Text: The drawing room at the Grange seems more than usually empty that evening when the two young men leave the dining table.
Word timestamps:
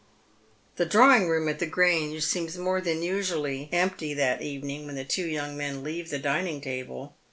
The 0.77 0.85
drawing 0.87 1.27
room 1.29 1.47
at 1.47 1.59
the 1.59 1.67
Grange 1.67 2.23
seems 2.23 2.57
more 2.57 2.81
than 2.81 3.03
usually 3.03 3.69
empty 3.71 4.15
that 4.15 4.41
evening 4.41 4.87
when 4.87 4.95
the 4.95 5.05
two 5.05 5.27
young 5.27 5.55
men 5.55 5.83
leave 5.83 6.09
the 6.09 6.17
dining 6.17 6.59
table. 6.59 7.13